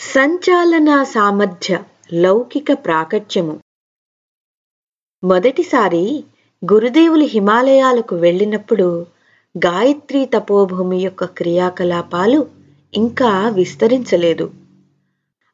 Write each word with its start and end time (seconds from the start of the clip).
సంచాలన 0.00 1.02
సామర్థ్య 1.02 1.78
లౌకిక 2.12 2.72
ప్రాకట్యము. 2.72 3.60
మొదటిసారి 5.24 6.24
గురుదేవులు 6.64 7.24
హిమాలయాలకు 7.24 8.16
వెళ్ళినప్పుడు 8.16 9.06
గాయత్రి 9.56 10.26
తపోభూమి 10.26 10.98
యొక్క 10.98 11.24
క్రియాకలాపాలు 11.24 12.46
ఇంకా 12.94 13.48
విస్తరించలేదు. 13.48 14.50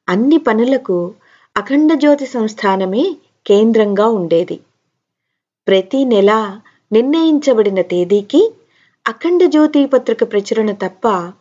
అన్ని 0.09 0.39
పనులకు 0.39 1.15
అఖండ 1.57 1.93
జ్యోతి 1.95 2.27
సంస్థానమే 2.27 3.17
కేంద్రంగా 3.47 4.07
ఉండేది. 4.07 4.61
ప్రతి 5.67 6.05
నెల 6.05 6.61
నిర్ణయించబడిన 6.93 7.81
తేదీకి 7.83 8.51
అఖండ 9.07 9.45
జ్యోతి 9.45 9.87
పత్రిక 9.87 10.33
ప్రచురణ 10.33 10.73
తప్ప 10.73 11.33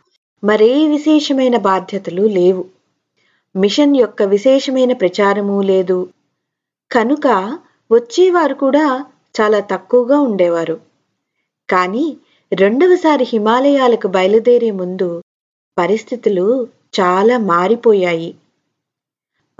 మరే 0.44 0.88
విశేషమైన 0.88 1.58
బాధ్యతలు 1.58 2.22
లేవు. 2.22 2.75
మిషన్ 3.56 3.96
యొక్క 3.96 4.24
విశేషమైన 4.24 4.94
ప్రచారము 4.94 5.62
లేదు. 5.62 6.10
కనుక 6.92 7.28
వచ్చేవారు 7.92 8.54
కూడా 8.54 9.06
చాలా 9.42 9.60
తక్కువగా 9.60 10.20
ఉండేవారు. 10.20 10.80
కానీ 11.70 12.18
రెండవసారి 12.54 13.24
హిమాలయాలకు 13.24 14.08
బయలుదేరే 14.08 14.72
ముందు 14.72 15.22
పరిస్థితులు 15.78 16.68
చాలా 17.00 17.38
మారిపోయాయి. 17.38 18.36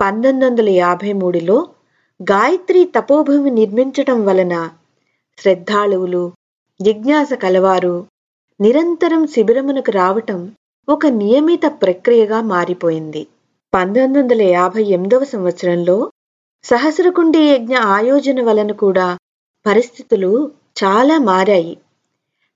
పంతొమ్మిది 0.00 0.44
వందల 0.44 0.68
యాభై 0.68 1.12
మూడులో 1.12 1.68
గాయత్రి 2.22 2.84
తపోభూమి 2.84 3.50
నిర్మించటం 3.50 4.26
వలన 4.26 4.70
శ్రద్ధాళువులు 5.38 6.32
జిజ్ఞాస 6.80 7.32
కలవారు 7.32 8.06
నిరంతరం 8.60 9.26
శిబిరమునకు 9.26 9.90
రావటం 9.90 10.52
ఒక 10.88 11.06
నియమిత 11.06 11.60
ప్రక్రియగా 11.66 12.40
మారిపోయింది. 12.40 13.26
పంతొమ్మిది 13.76 14.18
వందల 14.18 14.42
యాభై 14.42 14.82
ఎనిమిదవ 14.84 15.24
సంవత్సరంలో 15.24 16.10
సహస్రకుండి 16.64 17.38
యజ్ఞ 17.38 17.76
ఆయోజన 17.76 18.42
వలన 18.42 18.72
కూడా 18.72 19.16
పరిస్థితులు 19.66 20.50
చాలా 20.82 21.18
మారాయి. 21.18 21.78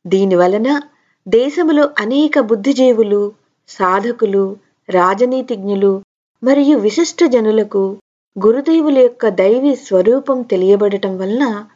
దీనివలన 0.06 0.80
దేశములో 1.28 1.90
అనేక 1.98 2.38
బుద్ధిజీవులు 2.40 3.32
సాధకులు 3.68 4.56
రాజనీతిజ్ఞులు 4.88 6.02
మరియు 6.42 6.78
విశిష్ట 6.78 7.24
జనులకు 7.24 7.98
గురుదేవుల 8.44 8.98
యొక్క 8.98 9.28
దైవీ 9.28 9.74
స్వరూపం 9.76 10.42
తెలియబడటం 10.42 11.18
వలన 11.18 11.66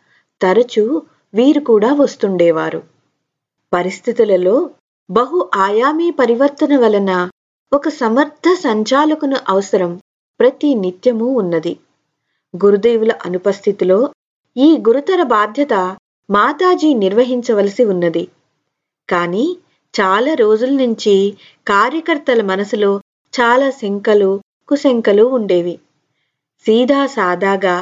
తరచూ 0.41 1.03
వీరు 1.35 1.61
కూడా 1.61 1.93
వస్తుండేవారు. 1.93 2.83
పరిస్థితులలో 3.73 4.71
బహు 5.11 5.51
ఆయామీ 5.57 6.11
పరివర్తన 6.11 6.77
వలన 6.77 7.13
ఒక 7.73 7.89
సమర్థ 7.89 8.49
సంచాలకును 8.55 9.37
అవసరం 9.49 9.93
ప్రతి 10.41 10.75
నిత్యము 10.75 11.27
ఉన్నది. 11.35 11.73
గురుదేవుల 12.55 13.13
అనుపస్థితిలో 13.27 13.97
ఈ 14.57 14.69
గురుతర 14.89 15.23
బాధ్యత 15.23 15.75
మాతాజీ 16.29 16.95
నిర్వహించవలసి 16.95 17.85
ఉన్నది. 17.85 18.25
కానీ 19.09 19.45
చాలా 19.95 20.35
రోజుల 20.35 20.71
నుంచి 20.71 21.15
కార్యకర్తల 21.67 22.43
మనసులో 22.43 22.91
చాలా 23.35 23.71
శంకలు 23.71 24.31
కుశంకలు 24.69 25.25
ఉండేవి. 25.25 25.75
సీదా 26.67 27.07
సాదాగా 27.07 27.77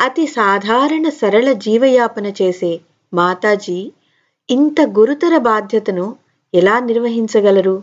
అతి 0.00 0.26
సాధారణ 0.26 1.08
సరళ 1.08 1.52
జీవయాపన 1.52 2.26
చేసే 2.42 2.72
మాతాజీ 3.12 3.80
ఇంత 4.48 4.80
గురుతర 4.98 5.38
బాధ్యతను 5.38 6.06
ఎలా 6.54 6.80
నిర్వహించగలరు? 6.80 7.76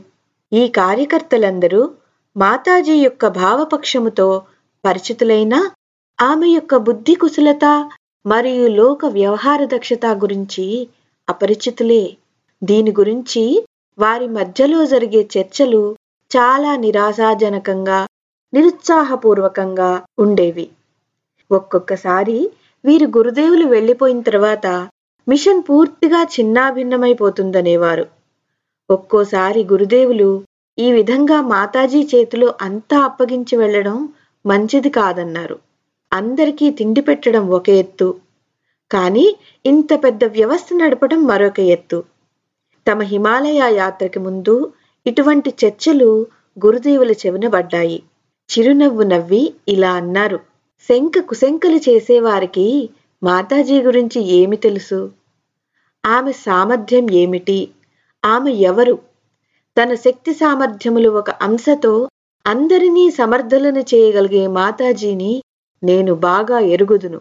ఈ 0.52 0.68
కార్యకర్తలందరూ 0.68 1.92
మాతాజీ 2.38 2.96
యొక్క 3.04 3.28
భావపక్షముతో 3.28 4.42
పరిచితులైనా 4.86 5.72
ఆమె 6.20 6.48
యొక్క 6.48 6.76
బుద్ధి 6.78 7.16
కుశలత 7.16 7.92
మరియు 8.26 8.68
లోక 8.68 9.06
వ్యవహార 9.06 9.66
దక్షత 9.66 10.06
గురించి 10.06 10.88
అపరిచితులే. 11.30 12.18
దీని 12.64 12.92
గురించి 12.92 13.44
వారి 13.98 14.28
మధ్యలో 14.28 14.86
జరిగే 14.86 15.30
చర్చలు 15.38 15.96
చాలా 16.32 16.76
నిరాశాజనకంగా 16.76 18.00
నిరుత్సాహపూర్వకంగా 18.54 20.04
ఉండేవి. 20.20 20.70
ఒక్కొక్కసారి 21.52 22.38
వీరు 22.86 23.08
గురుదేవులు 23.18 23.66
వెళ్ళిపోయిన 23.66 24.22
తర్వాత 24.22 24.68
మిషన్ 25.28 25.64
పూర్తిగా 25.70 26.24
చిన్నాభిన్నమైపోతుందనేవారు. 26.24 28.06
ఒక్కోసారి 28.90 29.64
గురుదేవులు 29.64 30.30
ఈ 30.78 30.92
విధంగా 30.92 31.42
మాతాజీ 31.42 32.04
చేతిలో 32.04 32.56
అంతా 32.62 33.00
అప్పగించి 33.00 33.58
వెళ్ళడం 33.58 34.10
మంచిది 34.46 34.90
కాదన్నారు. 34.90 35.58
అందరికీ 36.12 36.70
తిండి 36.70 37.02
పెట్టడం 37.02 37.50
ఒక 37.50 37.70
ఎత్తు. 37.70 38.16
కానీ 38.92 39.26
ఇంత 39.66 40.04
పెద్ద 40.04 40.24
వ్యవస్థ 40.26 40.74
నడపడం 40.74 41.28
మరొక 41.28 41.60
ఎత్తు. 41.60 42.04
తమ 42.88 43.02
హిమాలయ 43.02 43.62
యాత్రకి 43.76 44.20
ముందు 44.20 44.74
ఇటువంటి 45.06 45.54
చర్చలు 45.66 46.10
గురుదేవుల 46.66 47.12
చెవినబడ్డాయి 47.12 48.04
చిరునవ్వు 48.50 49.04
నవ్వి 49.04 49.54
ఇలా 49.68 49.92
అన్నారు. 49.92 50.40
శంక 50.90 51.20
కుశంకలు 51.20 51.78
చేసేవారికి 51.78 52.90
మాతాజీ 53.24 53.82
గురించి 53.82 54.22
ఏమి 54.22 54.58
తెలుసు? 54.58 55.00
ఆమె 56.06 56.32
సామర్థ్యం 56.32 57.12
ఏమిటి? 57.14 57.60
ఆమె 58.24 58.52
ఎవరు? 58.70 58.96
తన 59.78 59.94
శక్తి 59.96 60.34
సామర్థ్యములు 60.34 61.10
ఒక 61.10 61.30
అంశతో 61.42 61.94
అందరినీ 62.46 63.10
సమర్థులను 63.10 63.82
చేయగలిగే 63.92 64.48
మాతాజీని 64.58 65.34
నేను 65.84 66.14
బాగా 66.16 66.60
ఎరుగుదును. 66.60 67.20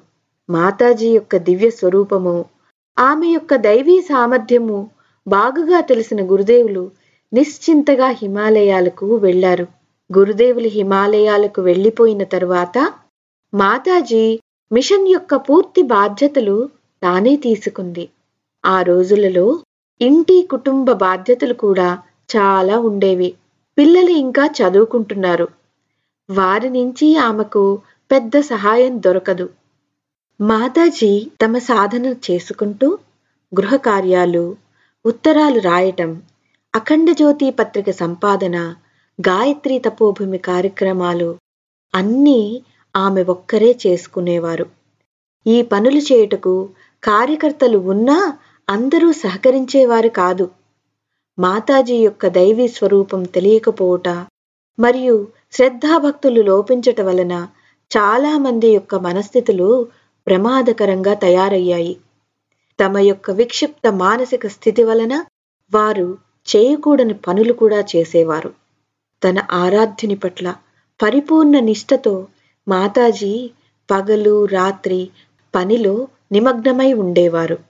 మాతాజీ 0.49 1.09
యొక్క 1.09 1.37
దివ్య 1.37 1.71
స్వరూపము 1.71 2.37
ఆమె 2.97 3.29
యొక్క 3.29 3.55
దైవీ 3.67 3.97
సామర్థ్యము 4.01 4.79
బాగుగా 5.27 5.81
తెలిసిన 5.81 6.21
గురుదేవులు 6.23 6.85
నిశ్చింతగా 7.33 8.09
హిమాలయాలకు 8.21 9.07
వెళ్ళారు 9.17 9.67
గురుదేవులు 10.11 10.69
హిమాలయాలకు 10.69 11.61
వెళ్ళిపోయిన 11.61 12.23
తరువాత 12.25 12.77
మాతాజీ 13.53 14.25
మిషన్ 14.71 15.07
యొక్క 15.09 15.35
పూర్తి 15.49 15.83
బాధ్యతలు 15.93 16.57
తానే 17.03 17.37
తీసుకుంది. 17.37 18.05
ఆ 18.65 18.77
రోజులలో 18.83 19.47
ఇంటి 20.01 20.49
కుటుంబ 20.51 20.93
బాధ్యతలు 20.93 21.55
కూడా 21.55 21.89
చాలా 22.37 22.79
ఉండేవి. 22.79 23.35
పిల్లలు 23.79 24.11
ఇంకా 24.11 24.45
చదువుకుంటున్నారు. 24.59 25.47
వారి 26.31 26.71
నుంచి 26.71 27.17
ఆమెకు 27.17 27.63
పెద్ద 28.11 28.41
సహాయం 28.41 29.03
దొరకదు. 29.03 29.47
మాతాజీ 30.41 31.31
తమ 31.43 31.59
సాధన 31.59 32.07
చేసుకుంటూ 32.27 32.89
గృహ 33.53 33.77
కార్యాలు 33.77 34.57
ఉత్తరాలు 35.05 35.61
రాయటం 35.61 36.11
అఖండ 36.75 37.11
జ్యోతి 37.11 37.51
పత్రిక 37.51 37.91
సంపాదన 37.91 38.57
గాయత్రి 39.19 39.79
తపోభూమి 39.79 40.39
కార్యక్రమాలు 40.39 41.29
అన్నీ 41.95 42.41
ఆమె 42.95 43.23
ఒక్కరే 43.23 43.79
చేసుకునేవారు. 43.87 44.67
ఈ 45.47 45.63
పనులు 45.63 45.99
చేయుటకు 45.99 46.55
కార్యకర్తలు 47.03 47.79
ఉన్నా 47.79 48.19
అందరూ 48.69 49.13
సహకరించేవారు 49.13 50.09
కాదు. 50.09 50.51
మాతాజీ 51.39 51.95
యొక్క 51.95 52.27
దైవీ 52.27 52.69
స్వరూపం 52.69 53.23
తెలియకపోవట 53.23 54.09
మరియు 54.79 55.29
శ్రద్ధాభక్తులు 55.53 56.43
లోపించట 56.43 57.01
వలన 57.01 57.49
చాలామంది 57.97 58.69
యొక్క 58.69 58.95
మనస్థితులు 58.95 59.89
ప్రమాదకరంగా 60.27 61.15
తయారయ్యాయి. 61.15 61.97
తమ 62.81 62.99
యొక్క 62.99 63.31
విక్షిప్త 63.31 63.89
మానసిక 63.89 64.47
స్థితి 64.47 64.85
వలన 64.85 65.25
వారు 65.73 66.19
చేయకూడని 66.49 67.15
పనులు 67.15 67.53
కూడా 67.53 67.85
చేసేవారు. 67.97 68.53
తన 69.25 69.47
ఆరాధ్యుని 69.53 70.15
పట్ల 70.15 70.55
పరిపూర్ణ 71.03 71.59
నిష్ఠతో 71.61 72.27
మాతాజీ 72.69 73.51
పగలు 73.91 74.45
రాత్రి 74.47 75.11
పనిలో 75.55 76.09
నిమగ్నమై 76.33 76.93
ఉండేవారు. 76.93 77.68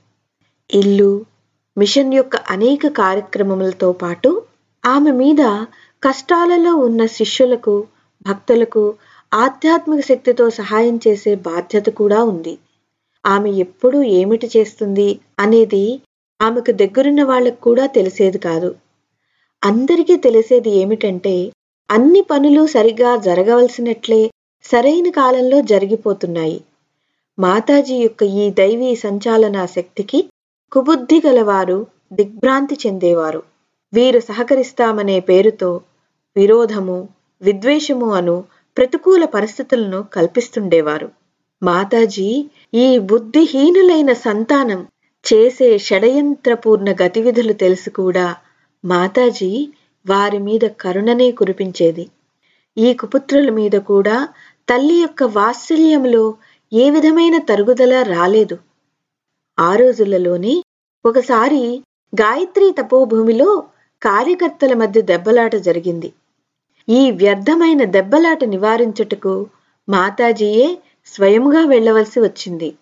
ఇల్లు 0.70 1.11
మిషన్ 1.76 2.15
యొక్క 2.15 2.37
అనేక 2.37 2.87
కార్యక్రమములతో 2.87 3.93
పాటు 3.93 4.31
ఆమె 4.85 5.11
మీద 5.12 5.43
కష్టాలలో 6.03 6.76
ఉన్న 6.76 7.06
శిష్యులకు 7.06 7.75
భక్తులకు 8.26 8.82
ఆధ్యాత్మిక 9.32 10.00
శక్తితో 10.00 10.50
సహాయం 10.50 11.00
చేసే 11.06 11.35
బాధ్యత 11.35 11.88
కూడా 11.91 12.23
ఉంది. 12.23 12.59
ఆమె 13.25 13.50
ఎప్పుడు 13.50 14.03
ఏమిటి 14.03 14.47
చేస్తుంది 14.56 15.20
అనేది 15.38 15.85
ఆమెకు 16.41 16.73
దగ్గరున్న 16.73 17.23
వాళ్ళకు 17.23 17.61
కూడా 17.61 17.87
తెలిసేది 17.87 18.38
కాదు. 18.38 18.70
అందరికీ 19.62 20.17
తెలిసేది 20.17 20.70
ఏమిటంటే 20.70 21.53
అన్ని 21.91 22.20
పనులు 22.20 22.67
సరిగా 22.67 23.17
జరగవలసినట్లే 23.17 24.31
సరైన 24.65 25.11
కాలంలో 25.11 25.61
జరిగిపోతున్నాయి. 25.61 26.59
మాతాజీ 27.38 27.97
యొక్క 27.97 28.23
ఈ 28.23 28.50
దైవీ 28.50 28.94
సంచాలన 28.97 29.67
శక్తికి 29.67 30.20
కుబుద్ధి 30.73 31.23
గలవారు 31.26 31.87
దిగ్భ్రాంతి 32.12 32.79
చెందేవారు. 32.87 33.43
వీరు 33.94 34.20
సహకరిస్తామనే 34.20 35.20
పేరుతో 35.20 35.81
విరోధము 36.37 37.09
విద్వేషము 37.43 38.12
అను 38.12 38.44
ప్రతికూల 38.76 39.25
పరిస్థితులను 39.25 40.03
కల్పిస్తుండేవారు. 40.03 41.11
మాతాజీ 41.62 42.50
ఈ 42.75 42.99
బుద్ధిహీనులైన 42.99 44.12
సంతానం 44.12 44.87
చేసే 45.32 45.79
షడయంత్రపూర్ణ 45.79 46.93
గతివిధులు 46.93 47.53
తెలిసి 47.53 47.91
కూడా. 47.91 48.37
మాతాజీ 48.85 49.69
వారి 50.06 50.38
మీద 50.38 50.61
కరుణనే 50.61 51.31
కురిపించేది. 51.31 52.09
ఈ 52.79 52.94
కుపుత్రుల 52.94 53.50
మీద 53.50 53.73
కూడా 53.73 54.29
తల్లి 54.69 54.94
యొక్క 54.94 55.23
వాత్సల్యంలో 55.23 56.35
ఏ 56.73 56.91
విధమైన 56.91 57.38
తరుగుదల 57.38 58.03
రాలేదు. 58.03 58.59
ఆ 59.58 59.76
రోజులలోనే 59.76 60.55
ఒకసారి 61.05 61.82
గాయత్రి 62.20 62.75
తపోభూమిలో 62.78 63.64
కార్యకర్తల 64.02 64.75
మధ్య 64.75 65.00
దెబ్బలాట 65.02 65.56
జరిగింది. 65.56 66.12
ఈ 66.88 67.10
వ్యర్థమైన 67.10 67.84
దెబ్బలాట 67.84 68.44
నివారించుటకు 68.44 69.46
మాతాజీయే 69.88 70.78
స్వయంగా 71.06 71.64
వెళ్ళవలసి 71.64 72.20
వచ్చింది. 72.20 72.76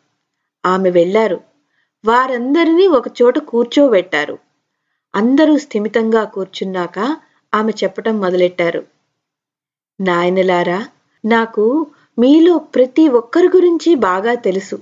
ఆమె 0.65 0.91
వెళ్ళారు 0.91 1.41
వారందరినీ 2.05 2.87
ఒకచోట 2.87 3.39
కూర్చోబెట్టారు. 3.39 4.39
అందరూ 5.15 5.59
స్థిమితంగా 5.59 6.25
కూర్చున్నాక 6.25 6.99
ఆమె 7.55 7.73
చెప్పటం 7.85 8.21
మొదలెట్టారు. 8.21 8.83
నాయనలారా 10.01 10.81
నాకు 11.25 11.87
మీలో 12.19 12.59
ప్రతి 12.59 13.09
ఒక్కరి 13.09 13.47
గురించి 13.47 13.95
బాగా 13.95 14.35
తెలుసు. 14.35 14.77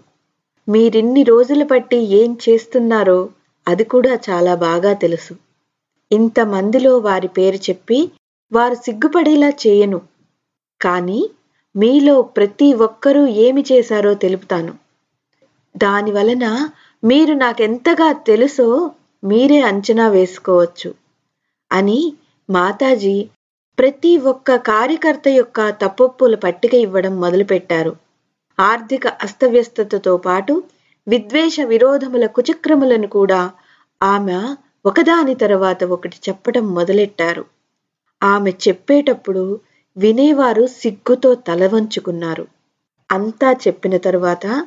మీరిన్ని 0.69 1.22
రోజులు 1.22 1.64
పట్టి 1.64 1.96
ఏం 1.96 2.38
చేస్తున్నారో 2.49 3.31
అది 3.69 3.84
కూడా 3.84 4.19
చాలా 4.31 4.55
బాగా 4.55 4.93
తెలుసు. 4.93 5.34
ఇంతమందిలో 6.11 6.99
వారి 6.99 7.28
పేరు 7.28 7.56
చెప్పి 7.56 7.99
వారు 8.52 8.75
సిగ్గుపడేలా 8.75 9.49
చేయను. 9.49 10.00
కానీ 10.81 11.31
మీలో 11.76 12.22
ప్రతి 12.22 12.75
ఒక్కరూ 12.75 13.26
ఏమి 13.26 13.64
చేశారో 13.72 14.14
తెలుపుతాను. 14.14 14.72
దాని 15.76 16.12
వలన 16.12 16.70
మీరు 17.05 17.32
నాకెంతగా 17.34 18.12
తెలుసో 18.12 18.90
మీరే 19.25 19.60
అంచనా 19.60 20.08
వేసుకోవచ్చు 20.08 20.94
అని 21.70 22.00
మాతాజీ 22.49 23.17
ప్రతి 23.78 24.19
ఒక్క 24.19 24.56
కార్యకర్త 24.56 25.28
యొక్క 25.28 25.70
తప్పొప్పుల 25.70 26.34
పట్టిక 26.34 26.75
ఇవ్వడం 26.75 27.20
మొదలుపెట్టారు. 27.20 27.93
ఆర్థిక 28.59 29.09
అస్తవ్యస్తతతో 29.09 30.17
పాటు 30.17 30.62
విద్వేష 31.06 31.61
విరోధముల 31.61 32.27
కుచక్రములను 32.27 33.06
కూడా 33.06 33.51
ఆమె 34.03 34.39
ఒకదాని 34.87 35.35
తర్వాత 35.35 35.85
ఒకటి 35.85 36.17
చెప్పడం 36.29 36.75
మొదలెట్టారు. 36.75 37.45
ఆమె 38.23 38.51
చెప్పేటప్పుడు 38.51 39.61
వినేవారు 39.97 40.67
సిగ్గుతో 40.67 41.35
తల 41.35 41.67
వంచుకున్నారు. 41.67 42.47
అంతా 43.12 43.53
చెప్పిన 43.53 43.97
తరువాత 43.97 44.67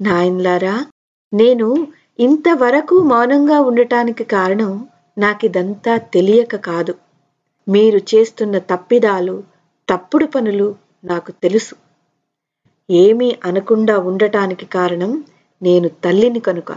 నాయన్లారా 0.00 0.86
నేను 1.32 1.86
ఇంతవరకు 2.18 3.02
మౌనంగా 3.02 3.60
ఉండటానికి 3.60 4.24
కారణం 4.24 4.88
నాకిదంతా 5.18 5.96
తెలియక 5.96 6.56
కాదు. 6.56 6.94
మీరు 7.68 7.98
చేస్తున్న 8.14 8.58
తప్పిదాలు 8.58 9.42
తప్పుడు 9.88 10.26
పనులు 10.26 10.74
నాకు 11.04 11.32
తెలుసు. 11.32 11.74
ఏమీ 12.90 13.36
అనకుండా 13.44 13.98
ఉండటానికి 13.98 14.66
కారణం 14.66 15.24
నేను 15.62 15.88
తల్లిని 15.88 16.40
కనుక. 16.40 16.76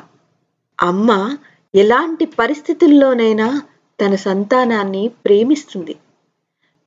అమ్మ 0.81 1.38
ఎలాంటి 1.75 2.25
పరిస్థితుల్లోనైనా 2.25 3.62
తన 4.01 4.15
సంతానాన్ని 4.15 5.12
ప్రేమిస్తుంది. 5.25 5.95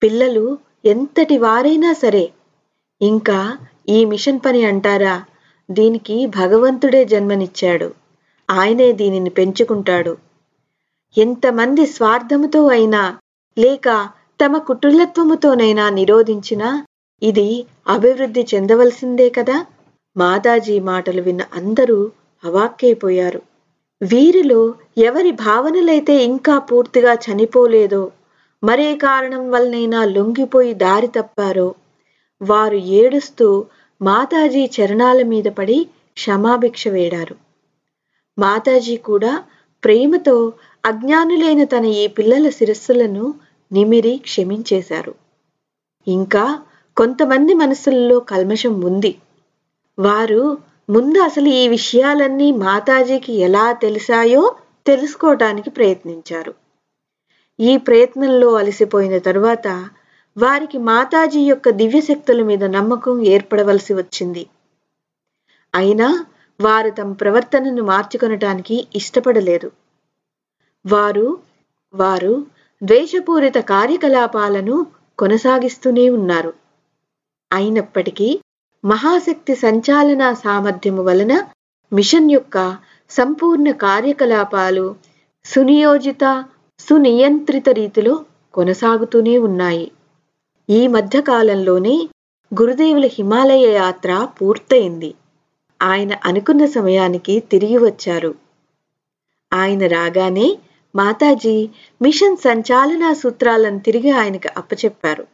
పిల్లలు 0.02 0.58
ఎంతటి 0.84 1.38
వారైనా 1.38 1.92
సరే. 1.92 2.32
ఇంకా 3.02 3.58
ఈ 3.88 4.04
మిషన్ 4.04 4.40
పని 4.46 4.64
అంటారా? 4.64 5.24
దీనికి 5.70 6.26
భగవంతుడే 6.26 7.04
జన్మనిచ్చాడు. 7.04 7.94
ఆయనే 8.50 8.92
దీనిని 8.92 9.30
పెంచుకుంటాడు. 9.30 10.16
ఎంతమంది 11.18 11.86
స్వార్థముతో 11.86 12.66
అయినా 12.66 13.18
లేక 13.58 14.08
తమ 14.44 14.58
కుటులత్వముతోనైనా 14.58 15.90
నిరోధించినా 15.90 16.86
ఇది 17.22 17.66
అభివృద్ధి 17.90 18.46
చెందవలసిందే 18.54 19.28
కదా? 19.28 19.66
మాతాజీ 20.16 20.80
మాటలు 20.80 21.22
విన్న 21.22 21.42
అందరూ 21.54 22.10
అవాక్కైపోయారు. 22.44 23.42
వీరిలో 24.02 24.74
ఎవరి 24.98 25.32
భావనలైతే 25.32 26.14
ఇంకా 26.24 26.58
పూర్తిగా 26.58 27.14
చనిపోలేదో 27.14 28.10
మరే 28.64 28.96
కారణం 28.96 29.50
వల్లనైనా 29.50 30.04
లొంగిపోయి 30.04 30.74
దారి 30.74 31.06
తప్పారో 31.06 31.74
వారు 32.42 32.76
ఏడుస్తూ 32.76 33.64
మాతాజీ 34.02 34.70
చరణాల 34.76 35.22
మీద 35.22 35.44
పడి 35.44 35.86
క్షమాభిక్ష 36.12 36.88
వేడారు. 36.88 37.36
మాతాజీ 38.38 38.96
కూడా 38.96 39.42
ప్రేమతో 39.84 40.52
అజ్ఞానులైన 40.86 41.64
తన 41.64 41.84
ఈ 41.84 42.06
పిల్లల 42.06 42.48
శిరస్సులను 42.48 43.34
నిమిరి 43.72 44.16
క్షమించేశారు. 44.16 45.14
ఇంకా 46.08 46.58
కొంతమంది 46.96 47.54
మనసుల్లో 47.54 48.20
కల్మషం 48.20 48.80
ఉంది. 48.80 49.18
వారు 49.98 50.58
ముందు 50.90 51.18
అసలు 51.20 51.48
ఈ 51.48 51.68
విషయాలన్నీ 51.68 52.52
మాతాజీకి 52.52 53.32
ఎలా 53.32 53.72
తెలిసాయో 53.72 54.56
తెలుసుకోవటానికి 54.86 55.70
ప్రయత్నించారు. 55.70 56.54
ఈ 57.58 57.76
ప్రయత్నంలో 57.76 58.52
అలసిపోయిన 58.54 59.18
తరువాత 59.18 59.90
వారికి 60.36 60.78
మాతాజీ 60.78 61.40
యొక్క 61.40 61.70
దివ్యశక్తుల 61.70 62.42
మీద 62.42 62.64
నమ్మకం 62.64 63.26
ఏర్పడవలసి 63.26 63.94
వచ్చింది. 63.94 64.46
అయినా 65.74 66.24
వారు 66.60 66.90
తమ 66.90 67.12
ప్రవర్తనను 67.12 67.82
మార్చుకొనటానికి 67.82 68.86
ఇష్టపడలేదు. 68.94 69.72
వారు 70.86 71.38
వారు 71.94 72.46
ద్వేషపూరిత 72.82 73.58
కార్యకలాపాలను 73.58 74.86
కొనసాగిస్తూనే 75.18 76.10
ఉన్నారు. 76.10 76.59
అయినప్పటికీ 77.52 78.40
మహాశక్తి 78.84 79.54
సంచాలన 79.54 80.32
సామర్థ్యము 80.32 81.02
వలన 81.02 81.32
మిషన్ 81.92 82.30
యొక్క 82.30 82.76
సంపూర్ణ 83.10 83.70
కార్యకలాపాలు 83.70 84.94
సునియోజిత 85.44 86.44
సునియంత్రిత 86.78 87.68
రీతిలో 87.68 88.24
కొనసాగుతూనే 88.54 89.38
ఉన్నాయి. 89.38 89.90
ఈ 90.68 90.86
మధ్యకాలంలోనే 90.86 92.08
గురుదేవుల 92.60 93.06
హిమాలయ 93.06 93.72
యాత్ర 93.72 94.28
పూర్తయింది. 94.40 95.14
ఆయన 95.82 96.12
అనుకున్న 96.24 96.66
సమయానికి 96.66 97.40
తిరిగి 97.40 97.78
వచ్చారు. 97.78 98.34
ఆయన 99.52 99.86
రాగానే 99.86 100.58
మాతాజీ 100.94 101.68
మిషన్ 102.02 102.36
సంచాలనా 102.36 103.14
సూత్రాలను 103.14 103.78
తిరిగి 103.78 104.10
ఆయనకు 104.10 104.48
అప్పచెప్పారు. 104.56 105.24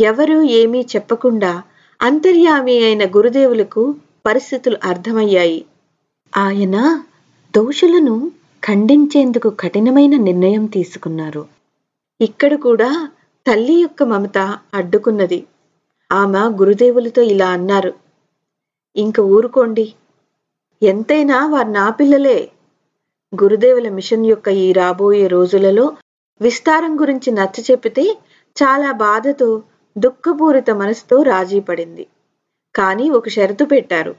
ఎవరూ 0.00 0.42
ఏమీ 0.42 0.80
చెప్పకుండా 0.96 1.62
అంతర్యామి 2.02 2.84
అయిన 2.84 3.06
గురుదేవులకు 3.06 3.94
పరిస్థితులు 4.26 4.76
అర్థమయ్యాయి. 4.84 5.64
ఆయన 6.36 7.02
దోషులను 7.56 8.32
ఖండించేందుకు 8.64 9.50
కఠినమైన 9.50 10.16
నిర్ణయం 10.16 10.66
తీసుకున్నారు. 10.66 11.46
ఇక్కడ 12.20 12.54
కూడా 12.54 13.08
తల్లి 13.46 13.72
యొక్క 13.72 14.02
మమత 14.02 14.58
అడ్డుకున్నది. 14.74 15.46
ఆమె 16.12 16.38
గురుదేవులతో 16.38 17.22
ఇలా 17.22 17.48
అన్నారు. 17.48 17.94
ఇంక 18.96 19.20
ఊరుకోండి. 19.20 19.94
ఎంతైనా 20.82 21.46
వారు 21.46 21.68
నా 21.68 21.90
పిల్లలే. 21.90 22.50
గురుదేవుల 23.42 23.88
మిషన్ 23.88 24.26
యొక్క 24.26 24.48
ఈ 24.48 24.72
రాబోయే 24.72 25.26
రోజులలో 25.26 25.92
విస్తారం 26.40 27.00
గురించి 27.00 27.32
నచ్చ 27.32 27.64
చెప్పితే 27.70 28.18
చాలా 28.62 28.92
బాధతో 28.92 29.62
దుఃఖపూరిత 29.98 30.70
మనసుతో 30.70 31.22
రాజీ 31.22 31.60
పడింది. 31.60 32.06
కానీ 32.74 33.10
ఒక 33.10 33.28
షరతు 33.28 33.64
పెట్టారు. 33.64 34.14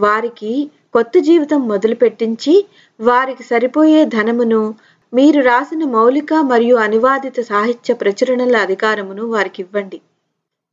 వారికి 0.00 0.70
కొత్త 0.92 1.18
జీవితం 1.18 1.68
మొదలు 1.68 1.94
పెట్టించి 1.94 2.66
వారికి 3.00 3.42
సరిపోయే 3.42 4.04
ధనమును 4.04 4.74
మీరు 5.14 5.40
రాసిన 5.40 5.84
మౌలిక 5.84 6.34
మరియు 6.34 6.76
అనువాదిత 6.76 7.40
సాహిత్య 7.40 7.94
ప్రచురణల 7.94 8.56
అధికారమును 8.56 9.26
వారికి 9.26 9.62
ఇవ్వండి 9.62 10.00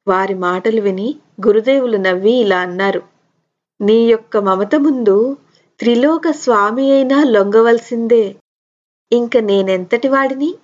వారి 0.07 0.33
మాటలు 0.33 0.81
విని 0.81 1.15
గురుదేవులు 1.47 1.97
నవ్వి 1.97 2.31
ఇలా 2.31 2.59
అన్నారు. 2.59 3.01
నీ 3.81 4.07
యొక్క 4.07 4.37
మమత 4.37 4.75
ముందు 4.75 5.37
త్రిలోక 5.79 6.31
స్వామి 6.31 6.91
అయినా 6.91 7.23
లొంగవలసిందే. 7.23 8.35
ఇంక 9.11 9.37
నేనెంతటి 9.37 10.07
వాడిని? 10.07 10.55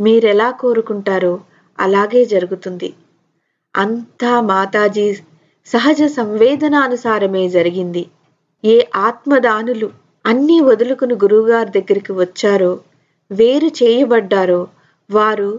మీరెలా 0.00 0.50
కోరుకుంటారో 0.50 1.40
అలాగే 1.78 2.24
జరుగుతుంది. 2.24 2.94
అంతా 3.76 4.32
మాతాజీ 4.40 5.06
సహజ 5.66 6.02
సంవేదనానుసారమే 6.16 7.48
జరిగింది. 7.48 8.02
ఏ 8.64 8.76
ఆత్మదానులు 8.96 9.88
అన్నీ 10.24 10.60
వదులుకుని 10.60 11.14
గురువుగారి 11.14 11.70
దగ్గరికి 11.70 12.12
వచ్చారో 12.12 12.72
వేరు 13.30 13.68
చేయబడ్డారో 13.80 14.60
వారు 15.10 15.50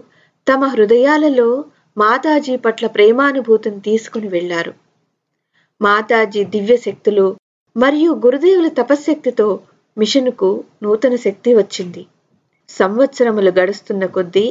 తమ 0.46 0.64
హృదయాలలో 0.64 1.48
మాతాజీ 1.96 2.56
పట్ల 2.56 2.86
ప్రేమానుభూతిని 2.86 3.80
తీసుకుని 3.80 4.28
వెళ్ళారు 4.28 4.72
మాతాజీ 5.80 6.42
దివ్య 6.44 6.76
శక్తులు 6.76 7.26
మరియు 7.76 8.12
గురుదేవుల 8.24 8.68
తపశ్శక్తితో 8.68 9.48
మిషన్కు 9.96 10.48
నూతన 10.82 11.14
శక్తి 11.16 11.50
వచ్చింది. 11.54 12.02
సంవత్సరములు 12.70 13.50
గడుస్తున్న 13.50 14.04
కొద్దీ 14.06 14.46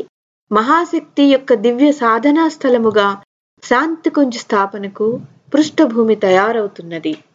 మహాశక్తి 0.51 1.23
యొక్క 1.23 1.53
దివ్య 1.53 1.89
సాధనా 1.91 2.49
స్థలముగా 2.49 3.07
శాంతికుంజ్ 3.69 4.37
స్థాపనకు 4.37 5.19
పృష్ఠభూమి 5.53 6.15
తయారవుతున్నది. 6.15 7.23